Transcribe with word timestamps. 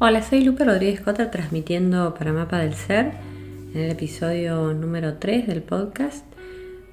Hola, 0.00 0.22
soy 0.22 0.44
Lupe 0.44 0.62
Rodríguez 0.62 1.00
Cota 1.00 1.28
transmitiendo 1.28 2.14
para 2.14 2.32
Mapa 2.32 2.58
del 2.58 2.74
Ser 2.74 3.10
en 3.74 3.80
el 3.80 3.90
episodio 3.90 4.72
número 4.72 5.14
3 5.14 5.48
del 5.48 5.60
podcast 5.60 6.24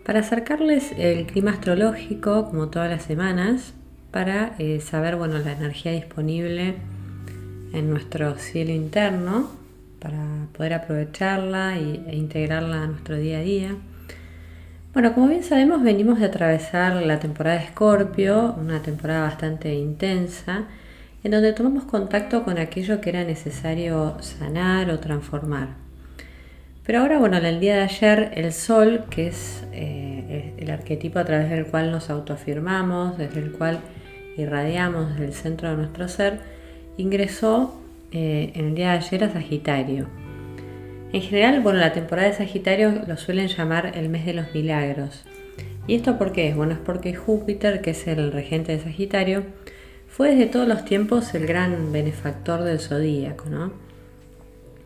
para 0.03 0.21
acercarles 0.21 0.91
el 0.97 1.27
clima 1.27 1.51
astrológico 1.51 2.49
como 2.49 2.69
todas 2.69 2.89
las 2.89 3.03
semanas 3.03 3.75
para 4.09 4.55
eh, 4.57 4.81
saber 4.81 5.17
bueno, 5.17 5.37
la 5.37 5.51
energía 5.51 5.91
disponible 5.91 6.77
en 7.73 7.91
nuestro 7.91 8.39
cielo 8.39 8.71
interno 8.71 9.51
para 9.99 10.47
poder 10.57 10.73
aprovecharla 10.73 11.77
e 11.77 12.15
integrarla 12.15 12.81
a 12.81 12.87
nuestro 12.87 13.17
día 13.17 13.37
a 13.37 13.41
día. 13.41 13.75
Bueno, 14.93 15.13
como 15.13 15.27
bien 15.27 15.43
sabemos, 15.43 15.83
venimos 15.83 16.19
de 16.19 16.25
atravesar 16.25 17.03
la 17.03 17.19
temporada 17.19 17.59
de 17.59 17.65
Escorpio, 17.65 18.55
una 18.59 18.81
temporada 18.81 19.21
bastante 19.21 19.75
intensa 19.75 20.65
en 21.25 21.31
donde 21.31 21.53
tomamos 21.53 21.85
contacto 21.85 22.43
con 22.43 22.59
aquello 22.59 23.01
que 23.01 23.09
era 23.09 23.23
necesario 23.23 24.15
sanar 24.21 24.91
o 24.91 24.99
transformar. 24.99 25.69
Pero 26.85 26.99
ahora, 26.99 27.17
bueno, 27.17 27.37
en 27.37 27.45
el 27.45 27.59
día 27.59 27.77
de 27.77 27.81
ayer, 27.81 28.31
el 28.35 28.53
sol, 28.53 29.05
que 29.09 29.29
es 29.29 29.63
eh, 29.73 30.53
el 30.59 30.69
arquetipo 30.69 31.17
a 31.17 31.25
través 31.25 31.49
del 31.49 31.65
cual 31.65 31.89
nos 31.89 32.11
autoafirmamos, 32.11 33.17
desde 33.17 33.39
el 33.39 33.53
cual 33.53 33.79
irradiamos 34.37 35.13
desde 35.13 35.25
el 35.25 35.33
centro 35.33 35.71
de 35.71 35.77
nuestro 35.77 36.07
ser, 36.07 36.41
ingresó 36.97 37.73
eh, 38.11 38.51
en 38.53 38.65
el 38.65 38.75
día 38.75 38.91
de 38.91 38.97
ayer 38.97 39.23
a 39.23 39.33
Sagitario. 39.33 40.05
En 41.11 41.21
general, 41.21 41.59
bueno, 41.61 41.79
la 41.79 41.91
temporada 41.91 42.27
de 42.27 42.35
Sagitario 42.35 43.01
lo 43.07 43.17
suelen 43.17 43.47
llamar 43.47 43.93
el 43.95 44.09
mes 44.09 44.27
de 44.27 44.35
los 44.35 44.53
milagros. 44.53 45.23
¿Y 45.87 45.95
esto 45.95 46.19
por 46.19 46.33
qué? 46.33 46.53
Bueno, 46.53 46.73
es 46.73 46.79
porque 46.79 47.15
Júpiter, 47.15 47.81
que 47.81 47.91
es 47.91 48.05
el 48.05 48.31
regente 48.31 48.73
de 48.73 48.83
Sagitario, 48.83 49.43
fue 50.15 50.29
desde 50.29 50.45
todos 50.45 50.65
los 50.65 50.85
tiempos 50.85 51.35
el 51.35 51.45
gran 51.45 51.91
benefactor 51.91 52.63
del 52.63 52.79
zodíaco, 52.79 53.49
¿no? 53.49 53.73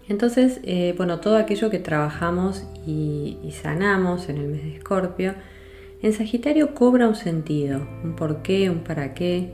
Entonces, 0.07 0.59
eh, 0.63 0.95
bueno, 0.97 1.19
todo 1.19 1.37
aquello 1.37 1.69
que 1.69 1.77
trabajamos 1.77 2.63
y, 2.87 3.37
sanamos 3.61 4.27
en 4.27 4.37
el 4.37 4.47
mes 4.47 4.63
de 4.63 4.77
Escorpio, 4.77 5.35
en 6.01 6.13
Sagitario 6.13 6.73
cobra 6.73 7.07
un 7.07 7.13
sentido, 7.13 7.87
un 8.03 8.15
porqué, 8.15 8.71
un 8.71 8.79
para 8.79 9.13
qué. 9.13 9.53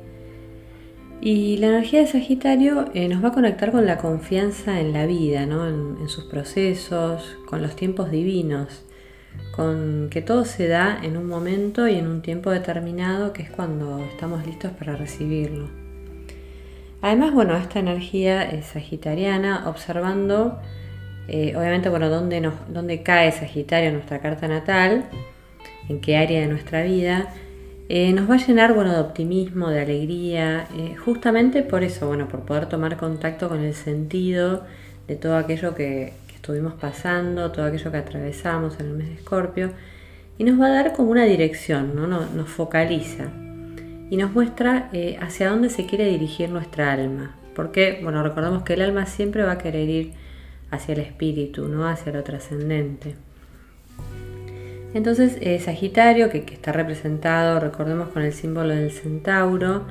Y 1.19 1.57
la 1.57 1.67
energía 1.67 1.99
de 1.99 2.07
Sagitario 2.07 2.85
eh, 2.93 3.09
nos 3.09 3.21
va 3.21 3.29
a 3.29 3.33
conectar 3.33 3.73
con 3.73 3.85
la 3.85 3.97
confianza 3.97 4.79
en 4.79 4.93
la 4.93 5.05
vida, 5.05 5.45
¿no? 5.45 5.67
en 5.67 6.07
sus 6.07 6.23
procesos, 6.23 7.37
con 7.47 7.61
los 7.61 7.75
tiempos 7.75 8.11
divinos 8.11 8.85
con 9.55 10.09
que 10.11 10.21
todo 10.21 10.45
se 10.45 10.67
da 10.67 10.99
en 11.01 11.17
un 11.17 11.27
momento 11.27 11.87
y 11.87 11.95
en 11.95 12.07
un 12.07 12.21
tiempo 12.21 12.51
determinado 12.51 13.31
que 13.31 13.43
es 13.43 13.49
cuando 13.49 14.03
estamos 14.05 14.45
listos 14.45 14.71
para 14.71 14.95
recibirlo. 14.95 15.69
Además, 17.01 17.33
bueno, 17.33 17.55
esta 17.55 17.79
energía 17.79 18.43
es 18.43 18.65
sagitariana, 18.65 19.69
observando, 19.69 20.59
eh, 21.27 21.55
obviamente, 21.55 21.89
bueno, 21.89 22.09
dónde, 22.09 22.41
nos, 22.41 22.53
dónde 22.67 23.03
cae 23.03 23.31
Sagitario 23.31 23.89
en 23.89 23.95
nuestra 23.95 24.19
carta 24.19 24.47
natal, 24.47 25.05
en 25.87 26.01
qué 26.01 26.17
área 26.17 26.41
de 26.41 26.47
nuestra 26.47 26.83
vida, 26.83 27.29
eh, 27.89 28.11
nos 28.13 28.29
va 28.29 28.35
a 28.35 28.37
llenar, 28.37 28.73
bueno, 28.73 28.91
de 28.91 28.99
optimismo, 28.99 29.69
de 29.69 29.81
alegría, 29.81 30.67
eh, 30.75 30.95
justamente 30.95 31.61
por 31.61 31.83
eso, 31.83 32.07
bueno, 32.07 32.27
por 32.27 32.41
poder 32.41 32.67
tomar 32.67 32.97
contacto 32.97 33.49
con 33.49 33.61
el 33.61 33.75
sentido 33.75 34.63
de 35.07 35.15
todo 35.15 35.37
aquello 35.37 35.75
que, 35.75 36.13
estuvimos 36.45 36.75
pasando, 36.75 37.51
todo 37.51 37.65
aquello 37.65 37.89
que 37.89 37.97
atravesamos 37.97 38.79
en 38.79 38.85
el 38.85 38.93
mes 38.93 39.07
de 39.07 39.13
Escorpio, 39.15 39.71
y 40.37 40.43
nos 40.43 40.61
va 40.61 40.67
a 40.67 40.69
dar 40.69 40.93
como 40.93 41.09
una 41.09 41.25
dirección, 41.25 41.95
¿no? 41.95 42.05
nos, 42.05 42.47
focaliza 42.47 43.23
y 44.11 44.17
nos 44.17 44.31
muestra 44.31 44.89
eh, 44.93 45.17
hacia 45.19 45.49
dónde 45.49 45.71
se 45.71 45.87
quiere 45.87 46.05
dirigir 46.05 46.49
nuestra 46.49 46.93
alma. 46.93 47.35
Porque, 47.55 47.99
bueno, 48.03 48.21
recordamos 48.21 48.61
que 48.61 48.73
el 48.73 48.83
alma 48.83 49.07
siempre 49.07 49.41
va 49.41 49.53
a 49.53 49.57
querer 49.57 49.89
ir 49.89 50.13
hacia 50.69 50.93
el 50.93 50.99
espíritu, 50.99 51.67
¿no? 51.67 51.87
hacia 51.87 52.11
lo 52.11 52.23
trascendente. 52.23 53.15
Entonces, 54.93 55.39
eh, 55.41 55.59
Sagitario, 55.59 56.29
que, 56.29 56.45
está 56.47 56.71
representado, 56.71 57.59
recordemos, 57.59 58.09
con 58.09 58.21
el 58.21 58.33
símbolo 58.33 58.69
del 58.69 58.91
centauro, 58.91 59.81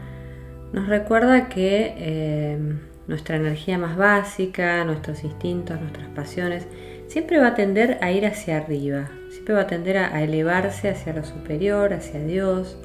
nos 0.72 0.86
recuerda 0.86 1.48
que 1.48 1.94
eh, 1.96 2.58
nuestra 3.06 3.36
energía 3.36 3.78
más 3.78 3.96
básica, 3.96 4.84
nuestros 4.84 5.24
instintos, 5.24 5.80
nuestras 5.80 6.08
pasiones, 6.08 6.66
siempre 7.06 7.38
va 7.38 7.48
a 7.48 7.54
tender 7.54 7.98
a 8.00 8.10
ir 8.12 8.26
hacia 8.26 8.56
arriba, 8.56 9.10
siempre 9.30 9.54
va 9.54 9.62
a 9.62 9.66
tender 9.66 9.98
a, 9.98 10.22
elevarse 10.22 10.88
hacia 10.88 11.12
lo 11.12 11.24
superior, 11.24 11.92
hacia 11.92 12.20
Dios. 12.20 12.78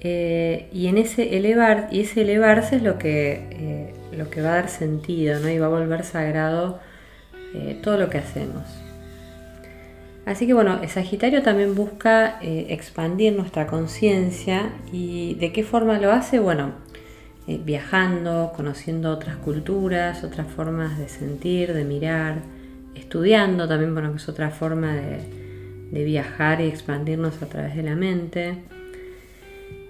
Eh, 0.00 0.68
y 0.72 0.88
en 0.88 0.98
ese 0.98 1.36
elevar, 1.36 1.88
y 1.90 2.00
ese 2.00 2.22
elevarse 2.22 2.76
es 2.76 2.82
lo 2.82 2.98
que, 2.98 3.46
eh, 3.50 3.94
lo 4.12 4.28
que 4.28 4.42
va 4.42 4.50
a 4.50 4.54
dar 4.56 4.68
sentido, 4.68 5.40
¿no? 5.40 5.48
Y 5.48 5.58
va 5.58 5.66
a 5.66 5.70
volver 5.70 6.04
sagrado 6.04 6.80
eh, 7.54 7.78
todo 7.82 7.96
lo 7.96 8.10
que 8.10 8.18
hacemos. 8.18 8.64
Así 10.26 10.46
que 10.46 10.54
bueno, 10.54 10.80
Sagitario 10.88 11.42
también 11.42 11.74
busca 11.74 12.38
expandir 12.40 13.34
nuestra 13.34 13.66
conciencia 13.66 14.72
y 14.90 15.34
de 15.34 15.52
qué 15.52 15.62
forma 15.62 15.98
lo 15.98 16.12
hace, 16.12 16.38
bueno, 16.38 16.72
eh, 17.46 17.60
viajando, 17.62 18.52
conociendo 18.56 19.10
otras 19.10 19.36
culturas, 19.36 20.24
otras 20.24 20.46
formas 20.46 20.98
de 20.98 21.10
sentir, 21.10 21.74
de 21.74 21.84
mirar, 21.84 22.36
estudiando 22.94 23.68
también, 23.68 23.92
bueno, 23.92 24.12
que 24.12 24.16
es 24.16 24.28
otra 24.28 24.48
forma 24.50 24.94
de, 24.94 25.44
viajar 25.92 26.60
y 26.60 26.64
expandirnos 26.64 27.40
a 27.40 27.46
través 27.46 27.76
de 27.76 27.82
la 27.84 27.94
mente. 27.94 28.56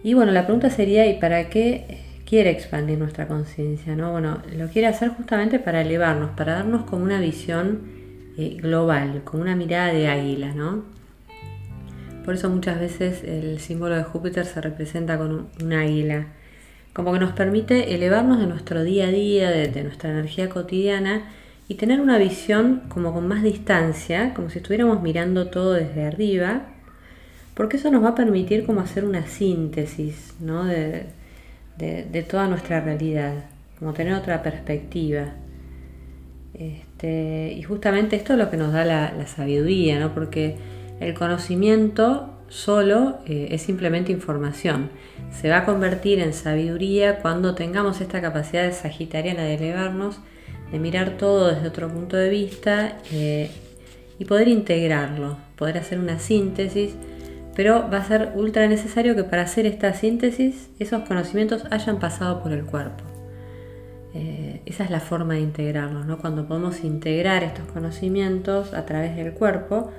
Y 0.02 0.12
bueno, 0.12 0.32
la 0.32 0.44
pregunta 0.44 0.68
sería, 0.68 1.06
¿y 1.06 1.18
para 1.18 1.48
qué 1.48 2.02
quiere 2.26 2.50
expandir 2.50 2.98
nuestra 2.98 3.26
conciencia? 3.26 3.96
¿no? 3.96 4.12
Bueno, 4.12 4.42
lo 4.54 4.68
quiere 4.68 4.88
hacer 4.88 5.10
justamente 5.10 5.58
para 5.58 5.80
elevarnos, 5.80 6.30
para 6.32 6.56
darnos 6.56 6.84
como 6.84 7.04
una 7.04 7.20
visión 7.20 7.82
eh, 8.36 8.58
global, 8.60 9.22
con 9.24 9.40
una 9.40 9.56
mirada 9.56 9.94
de 9.94 10.08
águila, 10.08 10.52
¿no? 10.52 10.82
Por 12.24 12.34
eso 12.34 12.50
muchas 12.50 12.80
veces 12.80 13.22
el 13.24 13.60
símbolo 13.60 13.94
de 13.94 14.02
Júpiter 14.02 14.44
se 14.44 14.60
representa 14.60 15.16
con 15.16 15.46
un 15.62 15.72
águila 15.72 16.26
como 16.94 17.12
que 17.12 17.18
nos 17.18 17.32
permite 17.32 17.94
elevarnos 17.94 18.38
de 18.38 18.46
nuestro 18.46 18.84
día 18.84 19.08
a 19.08 19.10
día, 19.10 19.50
de, 19.50 19.82
nuestra 19.82 20.10
energía 20.10 20.48
cotidiana 20.48 21.24
y 21.68 21.74
tener 21.74 22.00
una 22.00 22.18
visión 22.18 22.82
como 22.88 23.12
con 23.12 23.26
más 23.26 23.42
distancia, 23.42 24.32
como 24.32 24.48
si 24.48 24.58
estuviéramos 24.58 25.02
mirando 25.02 25.48
todo 25.48 25.72
desde 25.72 26.06
arriba, 26.06 26.62
porque 27.54 27.78
eso 27.78 27.90
nos 27.90 28.04
va 28.04 28.10
a 28.10 28.14
permitir 28.14 28.64
como 28.64 28.80
hacer 28.80 29.04
una 29.04 29.26
síntesis 29.26 30.34
¿no? 30.40 30.64
de, 30.64 31.06
toda 32.30 32.46
nuestra 32.46 32.80
realidad, 32.80 33.44
como 33.78 33.92
tener 33.92 34.14
otra 34.14 34.42
perspectiva. 34.42 35.32
Este, 36.54 37.52
y 37.56 37.62
justamente 37.64 38.14
esto 38.14 38.34
es 38.34 38.38
lo 38.38 38.50
que 38.50 38.56
nos 38.56 38.72
da 38.72 38.84
la, 38.84 39.12
la 39.12 39.26
sabiduría, 39.26 39.98
¿no? 39.98 40.14
porque 40.14 40.56
el 41.00 41.14
conocimiento 41.14 42.33
solo 42.48 43.18
eh, 43.26 43.48
es 43.50 43.62
simplemente 43.62 44.12
información. 44.12 44.90
Se 45.30 45.48
va 45.48 45.58
a 45.58 45.64
convertir 45.64 46.20
en 46.20 46.32
sabiduría 46.32 47.18
cuando 47.20 47.54
tengamos 47.54 48.00
esta 48.00 48.20
capacidad 48.20 48.64
de 48.64 48.72
sagitariana 48.72 49.42
de 49.42 49.54
elevarnos, 49.54 50.20
de 50.70 50.78
mirar 50.78 51.16
todo 51.16 51.48
desde 51.48 51.68
otro 51.68 51.88
punto 51.88 52.16
de 52.16 52.28
vista 52.30 52.98
eh, 53.12 53.50
y 54.18 54.24
poder 54.24 54.48
integrarlo, 54.48 55.36
poder 55.56 55.78
hacer 55.78 55.98
una 55.98 56.18
síntesis, 56.18 56.94
pero 57.54 57.88
va 57.92 57.98
a 57.98 58.04
ser 58.04 58.32
ultra 58.34 58.66
necesario 58.66 59.14
que 59.14 59.24
para 59.24 59.42
hacer 59.42 59.66
esta 59.66 59.92
síntesis 59.94 60.70
esos 60.78 61.02
conocimientos 61.02 61.64
hayan 61.70 61.98
pasado 61.98 62.42
por 62.42 62.52
el 62.52 62.64
cuerpo. 62.64 63.04
Eh, 64.14 64.62
esa 64.64 64.84
es 64.84 64.90
la 64.90 65.00
forma 65.00 65.34
de 65.34 65.40
integrarlos, 65.40 66.06
¿no? 66.06 66.18
cuando 66.18 66.46
podemos 66.46 66.84
integrar 66.84 67.42
estos 67.42 67.66
conocimientos 67.66 68.72
a 68.72 68.86
través 68.86 69.16
del 69.16 69.32
cuerpo, 69.32 69.90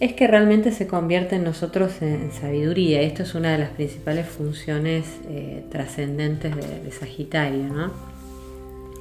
es 0.00 0.12
que 0.12 0.28
realmente 0.28 0.70
se 0.70 0.86
convierte 0.86 1.36
en 1.36 1.44
nosotros 1.44 2.02
en, 2.02 2.30
sabiduría. 2.32 3.02
Esto 3.02 3.24
es 3.24 3.34
una 3.34 3.52
de 3.52 3.58
las 3.58 3.70
principales 3.70 4.26
funciones 4.26 5.04
eh, 5.28 5.64
trascendentes 5.70 6.54
de, 6.54 6.90
Sagitario, 6.92 7.64
¿no? 7.64 7.92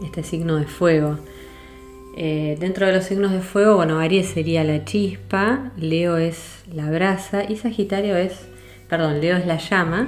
Este 0.04 0.24
signo 0.24 0.56
de 0.56 0.66
fuego. 0.66 1.20
Eh, 2.16 2.58
dentro 2.60 2.88
de 2.88 2.94
los 2.94 3.06
signos 3.06 3.32
de 3.32 3.42
fuego, 3.42 3.76
bueno, 3.76 4.00
Aries 4.00 4.28
sería 4.28 4.64
la 4.64 4.86
chispa, 4.86 5.72
Leo 5.78 6.18
es 6.18 6.64
la 6.74 6.90
brasa 6.90 7.44
y 7.48 7.58
Sagitario 7.58 8.18
es, 8.18 8.48
perdón, 8.90 9.22
Leo 9.22 9.38
es 9.38 9.46
la 9.46 9.58
llama 9.58 10.08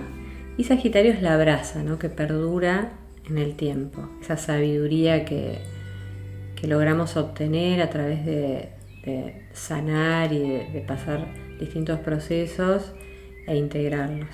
y 0.58 0.64
Sagitario 0.64 1.14
es 1.14 1.22
la 1.22 1.38
brasa, 1.38 1.84
¿no? 1.84 2.00
Que 2.00 2.10
perdura 2.10 2.94
en 3.30 3.38
el 3.38 3.56
tiempo. 3.56 4.10
Esa 4.24 4.38
sabiduría 4.38 5.24
que, 5.24 5.60
que 6.60 6.66
logramos 6.66 7.16
obtener 7.16 7.80
a 7.80 7.92
través 7.92 8.26
de, 8.26 8.70
sanar 9.54 10.32
y 10.34 10.40
de, 10.40 10.84
pasar 10.88 11.28
distintos 11.60 12.00
procesos 12.00 12.94
e 13.48 13.56
integrarlos. 13.56 14.30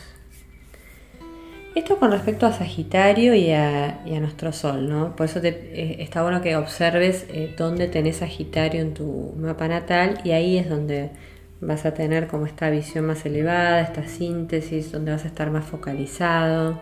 Esto 1.75 1.97
con 1.97 2.11
respecto 2.11 2.45
a 2.45 2.53
Sagitario 2.53 3.35
y 3.35 3.51
a, 3.51 3.99
nuestro 4.21 4.53
Sol, 4.53 4.87
¿no? 4.87 5.15
Por 5.15 5.25
eso 5.25 5.39
eh, 5.43 5.97
está 5.99 6.21
bueno 6.21 6.41
que 6.41 6.55
observes 6.55 7.25
eh, 7.29 7.53
dónde 7.57 7.87
tenés 7.87 8.17
Sagitario 8.17 8.81
en 8.81 8.93
tu 8.93 9.33
mapa 9.37 9.67
natal 9.67 10.19
y 10.23 10.31
ahí 10.31 10.57
es 10.57 10.69
donde 10.69 11.09
vas 11.59 11.85
a 11.85 11.93
tener 11.93 12.27
como 12.27 12.45
esta 12.45 12.69
visión 12.69 13.05
más 13.05 13.25
elevada, 13.25 13.81
esta 13.81 14.07
síntesis, 14.07 14.91
donde 14.91 15.11
vas 15.11 15.25
a 15.25 15.27
estar 15.27 15.51
más 15.51 15.65
focalizado. 15.65 16.79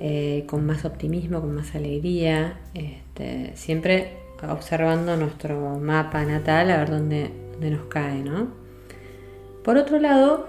eh, 0.00 0.44
con 0.46 0.64
más 0.64 0.84
optimismo, 0.84 1.40
con 1.40 1.54
más 1.54 1.74
alegría, 1.74 2.58
este, 2.74 3.52
siempre 3.56 4.27
observando 4.46 5.16
nuestro 5.16 5.78
mapa 5.78 6.24
natal 6.24 6.70
a 6.70 6.78
ver 6.78 6.90
dónde, 6.90 7.30
nos 7.60 7.86
cae, 7.86 8.22
¿no? 8.22 8.48
Por 9.64 9.76
otro 9.76 9.98
lado, 9.98 10.48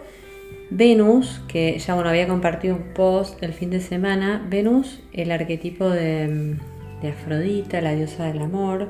Venus, 0.69 1.41
que 1.47 1.77
ya 1.79 1.95
bueno, 1.95 2.09
había 2.09 2.27
compartido 2.27 2.75
un 2.75 2.93
post 2.93 3.41
el 3.41 3.53
fin 3.53 3.69
de 3.71 3.81
semana, 3.81 4.45
Venus, 4.49 5.01
el 5.13 5.31
arquetipo 5.31 5.89
de, 5.89 6.57
Afrodita, 7.01 7.81
la 7.81 7.93
diosa 7.93 8.25
del 8.25 8.41
amor, 8.41 8.89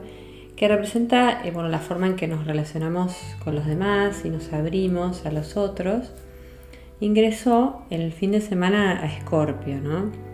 que 0.55 0.67
representa 0.67 1.41
eh, 1.45 1.51
bueno, 1.51 1.69
la 1.69 1.79
forma 1.79 2.07
en 2.07 2.15
que 2.15 2.27
nos 2.27 2.45
relacionamos 2.45 3.15
con 3.43 3.55
los 3.55 3.65
demás 3.65 4.25
y 4.25 4.29
nos 4.29 4.51
abrimos 4.51 5.25
a 5.25 5.31
los 5.31 5.55
otros, 5.55 6.11
ingresó 6.99 7.83
el 7.89 8.11
fin 8.11 8.31
de 8.31 8.41
semana 8.41 9.01
a 9.01 9.05
Escorpio, 9.05 9.79
¿no? 9.79 10.28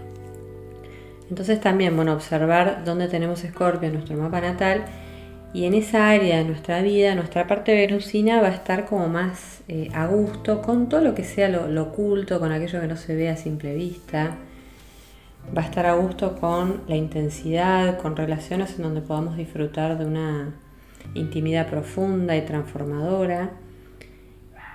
Entonces 1.29 1.59
también, 1.59 1.95
bueno, 1.95 2.13
observar 2.13 2.83
dónde 2.85 3.07
tenemos 3.07 3.43
Escorpio 3.43 3.87
en 3.87 3.95
nuestro 3.95 4.15
mapa 4.17 4.41
natal 4.41 4.85
y 5.55 5.63
en 5.63 5.73
esa 5.73 6.09
área 6.09 6.39
de 6.39 6.43
nuestra 6.43 6.81
vida, 6.81 7.15
nuestra 7.15 7.47
parte 7.47 7.73
venusina 7.73 8.41
va 8.41 8.49
a 8.49 8.53
estar 8.53 8.85
como 8.85 9.07
más 9.07 9.61
eh, 9.69 9.89
a 9.93 10.05
gusto 10.05 10.61
con 10.61 10.89
todo 10.89 10.99
lo 10.99 11.15
que 11.15 11.23
sea 11.23 11.47
lo, 11.47 11.81
oculto, 11.81 12.41
con 12.41 12.51
aquello 12.51 12.81
que 12.81 12.87
no 12.87 12.97
se 12.97 13.15
ve 13.15 13.29
a 13.29 13.37
simple 13.37 13.73
vista. 13.73 14.35
Va 15.57 15.61
a 15.61 15.65
estar 15.65 15.85
a 15.85 15.93
gusto 15.93 16.35
con 16.35 16.81
la 16.89 16.97
intensidad, 16.97 17.97
con 17.99 18.17
relaciones 18.17 18.75
en 18.75 18.83
donde 18.83 18.99
podamos 18.99 19.37
disfrutar 19.37 19.97
de 19.97 20.05
una 20.05 20.55
intimidad 21.13 21.69
profunda 21.69 22.35
y 22.35 22.41
transformadora. 22.41 23.51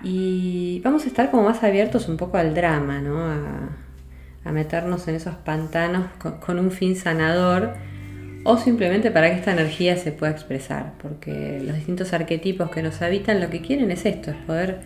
Y 0.02 0.80
vamos 0.82 1.04
a 1.04 1.08
estar 1.08 1.30
como 1.30 1.42
más 1.42 1.62
abiertos 1.62 2.08
un 2.08 2.16
poco 2.16 2.38
al 2.38 2.54
drama, 2.54 3.02
¿no? 3.02 3.89
A 4.44 4.52
meternos 4.52 5.06
en 5.08 5.16
esos 5.16 5.34
pantanos 5.34 6.06
con, 6.40 6.58
un 6.58 6.70
fin 6.70 6.96
sanador 6.96 7.74
o 8.44 8.56
simplemente 8.56 9.10
para 9.10 9.30
que 9.30 9.36
esta 9.36 9.52
energía 9.52 9.96
se 9.96 10.12
pueda 10.12 10.32
expresar, 10.32 10.94
porque 11.02 11.60
los 11.62 11.76
distintos 11.76 12.12
arquetipos 12.14 12.70
que 12.70 12.82
nos 12.82 13.02
habitan 13.02 13.40
lo 13.40 13.50
que 13.50 13.60
quieren 13.60 13.90
es 13.90 14.06
esto, 14.06 14.30
es 14.30 14.36
poder 14.38 14.80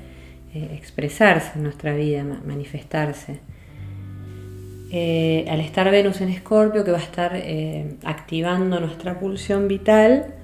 eh, 0.55 0.71
expresarse 0.75 1.53
en 1.55 1.62
nuestra 1.62 1.95
vida, 1.95 2.25
manifestarse. 2.45 3.39
Eh, 4.91 5.45
al 5.49 5.61
estar 5.61 5.89
Venus 5.91 6.21
en 6.21 6.29
Escorpio, 6.31 6.85
que 6.85 6.91
va 6.91 6.99
a 6.99 7.03
estar 7.03 7.33
eh, 7.35 7.97
activando 8.05 8.81
nuestra 8.81 9.21
pulsión 9.21 9.69
vital, 9.69 10.35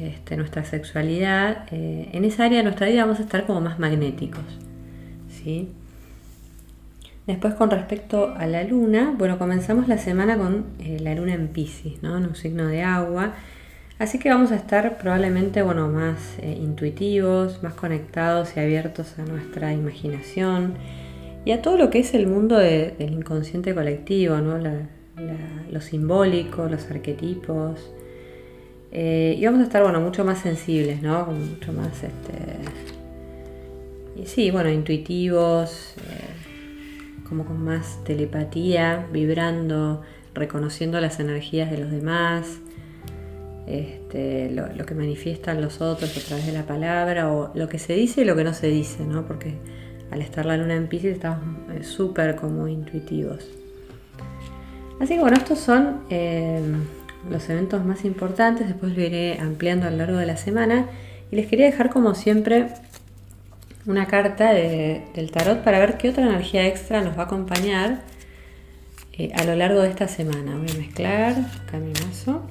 este, 0.00 0.36
nuestra 0.36 0.64
sexualidad, 0.64 1.66
en 1.72 2.24
esa 2.24 2.44
área 2.44 2.58
de 2.58 2.64
nuestra 2.64 2.86
vida 2.86 3.02
vamos 3.04 3.18
a 3.18 3.22
estar 3.22 3.46
como 3.46 3.60
más 3.60 3.78
magnéticos. 3.78 4.44
¿sí? 5.28 5.68
Después 7.28 7.52
con 7.52 7.70
respecto 7.70 8.32
a 8.38 8.46
la 8.46 8.64
luna, 8.64 9.14
bueno, 9.18 9.38
comenzamos 9.38 9.86
la 9.86 9.98
semana 9.98 10.38
con 10.38 10.64
eh, 10.80 10.98
la 10.98 11.14
luna 11.14 11.34
en 11.34 11.48
Pisces, 11.48 12.02
¿no? 12.02 12.16
En 12.16 12.24
un 12.24 12.34
signo 12.34 12.66
de 12.68 12.82
agua. 12.82 13.34
Así 13.98 14.18
que 14.18 14.30
vamos 14.30 14.50
a 14.50 14.56
estar 14.56 14.96
probablemente, 14.96 15.60
bueno, 15.60 15.88
más 15.88 16.38
eh, 16.40 16.58
intuitivos, 16.58 17.62
más 17.62 17.74
conectados 17.74 18.56
y 18.56 18.60
abiertos 18.60 19.18
a 19.18 19.26
nuestra 19.26 19.74
imaginación 19.74 20.72
y 21.44 21.52
a 21.52 21.60
todo 21.60 21.76
lo 21.76 21.90
que 21.90 21.98
es 21.98 22.14
el 22.14 22.28
mundo 22.28 22.56
del 22.56 23.12
inconsciente 23.12 23.74
colectivo, 23.74 24.38
¿no? 24.38 24.56
lo 25.70 25.80
simbólico, 25.82 26.66
los 26.66 26.90
arquetipos. 26.90 27.92
Eh, 28.90 29.36
y 29.38 29.44
vamos 29.44 29.60
a 29.60 29.64
estar, 29.64 29.82
bueno, 29.82 30.00
mucho 30.00 30.24
más 30.24 30.38
sensibles, 30.38 31.02
¿no? 31.02 31.26
Mucho 31.26 31.74
más, 31.74 31.92
este... 32.04 32.56
Y 34.16 34.24
sí, 34.24 34.50
bueno, 34.50 34.70
intuitivos 34.70 35.94
como 37.28 37.44
con 37.44 37.62
más 37.62 38.02
telepatía, 38.04 39.06
vibrando, 39.12 40.02
reconociendo 40.34 41.00
las 41.00 41.20
energías 41.20 41.70
de 41.70 41.78
los 41.78 41.90
demás, 41.90 42.58
este, 43.66 44.50
lo, 44.50 44.86
que 44.86 44.94
manifiestan 44.94 45.60
los 45.60 45.82
otros 45.82 46.16
a 46.16 46.26
través 46.26 46.46
de 46.46 46.52
la 46.52 46.62
palabra, 46.62 47.30
o 47.30 47.52
lo 47.54 47.68
que 47.68 47.78
se 47.78 47.92
dice 47.94 48.22
y 48.22 48.24
lo 48.24 48.34
que 48.34 48.44
no 48.44 48.54
se 48.54 48.68
dice, 48.68 49.04
¿no? 49.04 49.26
Porque 49.26 49.54
al 50.10 50.22
estar 50.22 50.46
la 50.46 50.56
luna 50.56 50.74
en 50.74 50.88
Pisces 50.88 51.14
estamos 51.14 51.40
eh, 51.74 51.84
súper 51.84 52.36
como 52.36 52.66
intuitivos. 52.66 53.46
Así 55.00 55.14
que 55.14 55.20
bueno, 55.20 55.36
estos 55.36 55.58
son 55.58 56.00
eh, 56.08 56.60
los 57.30 57.48
eventos 57.50 57.84
más 57.84 58.04
importantes, 58.04 58.68
después 58.68 58.96
lo 58.96 59.02
iré 59.02 59.38
ampliando 59.38 59.86
a 59.86 59.90
lo 59.90 59.98
largo 59.98 60.16
de 60.16 60.26
la 60.26 60.36
semana 60.36 60.86
y 61.30 61.36
les 61.36 61.46
quería 61.46 61.66
dejar 61.66 61.90
como 61.90 62.14
siempre 62.14 62.68
una 63.88 64.06
carta 64.06 64.52
del 64.52 65.30
tarot 65.32 65.64
para 65.64 65.78
ver 65.78 65.96
qué 65.96 66.10
otra 66.10 66.24
energía 66.24 66.66
extra 66.66 67.00
nos 67.00 67.16
va 67.16 67.22
a 67.22 67.24
acompañar 67.24 68.02
eh, 69.14 69.32
a 69.34 69.44
lo 69.44 69.56
largo 69.56 69.80
de 69.80 69.88
esta 69.88 70.06
semana. 70.06 70.58
Voy 70.58 70.70
a 70.70 70.74
mezclar 70.74 71.34
caminazo. 71.70 72.42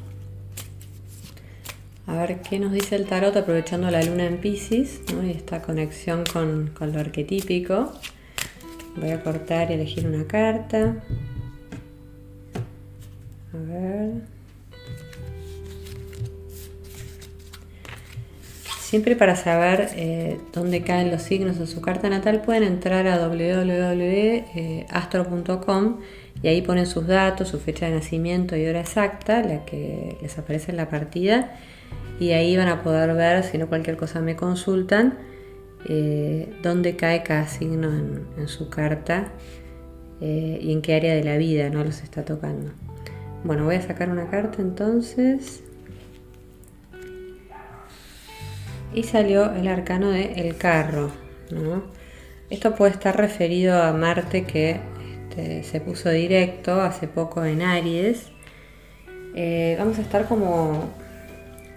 A 2.08 2.16
ver 2.16 2.42
qué 2.42 2.60
nos 2.60 2.72
dice 2.72 2.96
el 2.96 3.06
tarot 3.06 3.36
aprovechando 3.38 3.92
la 3.92 4.02
luna 4.02 4.26
en 4.26 4.38
Pisces 4.38 5.02
y 5.24 5.30
esta 5.30 5.62
conexión 5.62 6.24
con, 6.26 6.72
con 6.76 6.92
lo 6.92 7.00
arquetípico. 7.00 7.94
Voy 8.96 9.12
a 9.12 9.22
cortar 9.22 9.70
y 9.70 9.76
elegir 9.76 10.08
una 10.08 10.26
carta. 10.26 11.04
A 13.54 13.58
ver. 13.58 14.37
Siempre 18.88 19.18
para 19.18 19.36
saber 19.36 19.90
eh, 19.98 20.40
dónde 20.54 20.82
caen 20.82 21.12
los 21.12 21.22
signos 21.22 21.58
en 21.58 21.68
su 21.68 21.82
carta 21.82 22.10
natal 22.10 22.42
pueden 22.42 22.64
entrar 22.64 23.06
a 23.06 23.28
www.astro.com 23.28 25.98
y 26.42 26.48
ahí 26.48 26.62
ponen 26.62 26.86
sus 26.86 27.06
datos, 27.06 27.50
su 27.50 27.60
fecha 27.60 27.88
de 27.88 27.96
nacimiento 27.96 28.56
y 28.56 28.66
hora 28.66 28.80
exacta, 28.80 29.44
la 29.44 29.66
que 29.66 30.18
les 30.22 30.38
aparece 30.38 30.72
en 30.72 30.78
la 30.78 30.88
partida, 30.88 31.52
y 32.18 32.32
ahí 32.32 32.56
van 32.56 32.70
a 32.70 32.82
poder 32.82 33.14
ver, 33.14 33.44
si 33.44 33.58
no 33.58 33.68
cualquier 33.68 33.98
cosa 33.98 34.22
me 34.22 34.38
consultan, 34.38 35.18
eh, 35.90 36.50
dónde 36.64 36.96
cae 36.96 37.24
cada 37.24 37.46
signo 37.46 37.90
en, 38.38 38.48
su 38.48 38.70
carta 38.70 39.34
eh, 40.22 40.60
y 40.62 40.72
en 40.72 40.82
qué 40.82 40.96
área 40.96 41.14
de 41.14 41.26
la 41.26 41.36
vida 41.36 41.70
no 41.70 41.84
los 41.84 42.04
está 42.04 42.24
tocando. 42.24 42.72
Bueno, 43.44 43.66
voy 43.66 43.76
a 43.76 43.82
sacar 43.82 44.10
una 44.10 44.30
carta 44.30 44.62
entonces. 44.62 45.62
Y 48.94 49.04
salió 49.04 49.54
el 49.54 49.68
arcano 49.68 50.10
de 50.10 50.34
el 50.34 50.58
carro. 50.58 51.12
Esto 52.50 52.76
puede 52.76 52.92
estar 52.92 53.16
referido 53.18 53.82
a 53.82 53.94
Marte 53.94 54.46
que 54.46 54.80
este, 55.38 55.64
se 55.64 55.82
puso 55.82 56.10
directo 56.10 56.82
hace 56.82 57.08
poco 57.08 57.46
en 57.46 57.62
Aries. 57.62 58.30
Eh, 59.36 59.76
vamos 59.78 60.00
a 60.00 60.02
estar 60.02 60.28
como, 60.28 60.90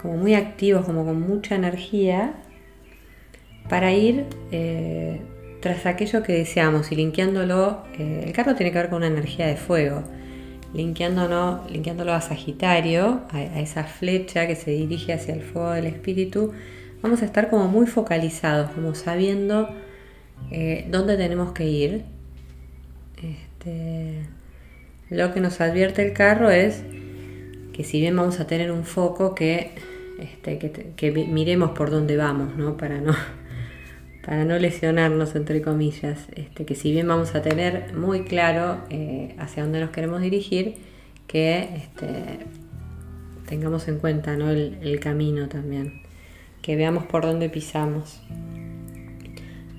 como 0.01 0.17
muy 0.17 0.33
activos, 0.33 0.85
como 0.85 1.05
con 1.05 1.21
mucha 1.21 1.55
energía 1.55 2.33
para 3.69 3.93
ir 3.93 4.25
eh, 4.51 5.21
tras 5.61 5.85
aquello 5.85 6.23
que 6.23 6.33
deseamos 6.33 6.91
y 6.91 6.95
linkeándolo. 6.95 7.83
Eh, 7.99 8.23
el 8.25 8.33
carro 8.33 8.55
tiene 8.55 8.71
que 8.71 8.79
ver 8.79 8.89
con 8.89 8.97
una 8.97 9.07
energía 9.07 9.45
de 9.45 9.57
fuego. 9.57 10.03
Linkeándolo 10.73 12.13
a 12.13 12.21
Sagitario, 12.21 13.21
a 13.29 13.59
esa 13.59 13.83
flecha 13.83 14.47
que 14.47 14.55
se 14.55 14.71
dirige 14.71 15.11
hacia 15.13 15.33
el 15.33 15.41
fuego 15.41 15.71
del 15.71 15.85
espíritu 15.85 16.53
vamos 17.01 17.21
a 17.21 17.25
estar 17.25 17.49
como 17.49 17.67
muy 17.67 17.87
focalizados, 17.87 18.71
como 18.71 18.95
sabiendo 18.95 19.69
eh, 20.51 20.87
dónde 20.89 21.17
tenemos 21.17 21.51
que 21.51 21.65
ir. 21.65 22.03
Este, 23.21 24.25
lo 25.09 25.33
que 25.33 25.39
nos 25.39 25.61
advierte 25.61 26.05
el 26.05 26.13
carro 26.13 26.49
es 26.49 26.83
que 27.73 27.83
si 27.83 27.99
bien 27.99 28.15
vamos 28.15 28.39
a 28.39 28.47
tener 28.47 28.71
un 28.71 28.83
foco, 28.83 29.35
que, 29.35 29.71
este, 30.19 30.57
que, 30.95 31.11
miremos 31.11 31.71
por 31.71 31.89
dónde 31.89 32.17
vamos, 32.17 32.55
¿no? 32.55 32.77
Para 32.77 33.01
no, 33.01 33.15
para 34.25 34.45
no 34.45 34.57
lesionarnos, 34.59 35.35
entre 35.35 35.61
comillas. 35.61 36.27
Este, 36.35 36.65
que 36.65 36.75
si 36.75 36.91
bien 36.91 37.07
vamos 37.07 37.35
a 37.35 37.41
tener 37.41 37.93
muy 37.95 38.23
claro 38.23 38.81
eh, 38.89 39.35
hacia 39.39 39.63
dónde 39.63 39.79
nos 39.79 39.89
queremos 39.89 40.21
dirigir, 40.21 40.75
que 41.27 41.69
este, 41.75 42.39
tengamos 43.47 43.87
en 43.87 43.99
cuenta 43.99 44.35
¿no? 44.35 44.49
el 44.49 44.99
camino 44.99 45.47
también 45.47 46.01
que 46.61 46.75
veamos 46.75 47.05
por 47.05 47.23
dónde 47.23 47.49
pisamos. 47.49 48.21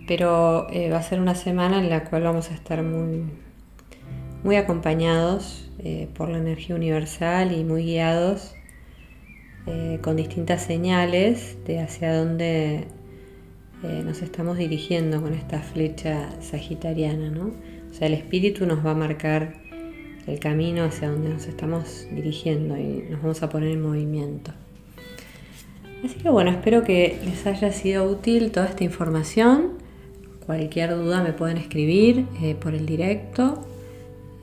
Pero 0.06 0.68
eh, 0.70 0.90
va 0.90 0.98
a 0.98 1.02
ser 1.02 1.20
una 1.20 1.34
semana 1.34 1.78
en 1.78 1.88
la 1.88 2.04
cual 2.04 2.22
vamos 2.22 2.50
a 2.50 2.54
estar 2.54 2.82
muy, 2.82 3.24
muy 4.42 4.56
acompañados 4.56 5.70
eh, 5.78 6.08
por 6.14 6.28
la 6.28 6.38
energía 6.38 6.74
universal 6.74 7.52
y 7.52 7.64
muy 7.64 7.84
guiados 7.84 8.54
eh, 9.66 10.00
con 10.02 10.16
distintas 10.16 10.62
señales 10.62 11.56
de 11.64 11.80
hacia 11.80 12.14
dónde 12.14 12.86
nos 14.04 14.22
estamos 14.22 14.58
dirigiendo 14.58 15.20
con 15.20 15.34
esta 15.34 15.58
flecha 15.58 16.30
sagitariana. 16.40 17.30
¿no? 17.30 17.50
O 17.90 17.94
sea, 17.94 18.06
el 18.06 18.14
espíritu 18.14 18.64
nos 18.64 18.86
va 18.86 18.92
a 18.92 18.94
marcar 18.94 19.54
el 20.28 20.38
camino 20.38 20.84
hacia 20.84 21.10
donde 21.10 21.30
nos 21.30 21.46
estamos 21.48 22.06
dirigiendo 22.12 22.76
y 22.76 23.04
nos 23.10 23.22
vamos 23.22 23.42
a 23.42 23.48
poner 23.48 23.70
en 23.70 23.82
movimiento. 23.82 24.52
Así 26.04 26.18
que 26.18 26.28
bueno, 26.28 26.50
espero 26.50 26.82
que 26.82 27.18
les 27.24 27.46
haya 27.46 27.72
sido 27.72 28.04
útil 28.04 28.50
toda 28.50 28.66
esta 28.66 28.84
información. 28.84 29.82
Cualquier 30.46 30.96
duda 30.96 31.22
me 31.22 31.32
pueden 31.32 31.56
escribir 31.56 32.26
eh, 32.40 32.56
por 32.56 32.74
el 32.74 32.86
directo. 32.86 33.64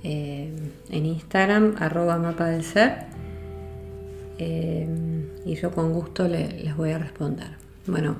Eh, 0.03 0.53
en 0.89 1.05
Instagram, 1.05 1.75
arroba 1.79 2.17
mapa 2.17 2.45
del 2.45 2.63
ser. 2.63 3.07
Eh, 4.37 4.87
y 5.45 5.55
yo 5.55 5.71
con 5.71 5.91
gusto 5.91 6.27
les 6.27 6.75
voy 6.77 6.91
a 6.91 6.97
responder. 6.97 7.49
Bueno, 7.85 8.15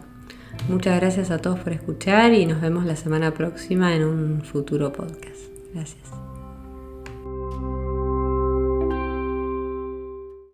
muchas 0.67 1.00
gracias 1.00 1.31
a 1.31 1.38
todos 1.38 1.60
por 1.60 1.72
escuchar 1.72 2.34
y 2.34 2.46
nos 2.46 2.60
vemos 2.60 2.86
la 2.86 2.98
semana 2.98 3.34
próxima 3.34 3.96
en 3.96 4.03
un 4.03 4.41
futuro 4.41 4.91
podcast. 4.91 5.39
Gracias. 5.74 6.19